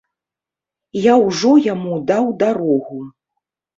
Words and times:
Я 1.01 1.13
ўжо 1.25 1.51
яму 1.73 1.93
даў 2.13 2.25
дарогу. 2.43 2.99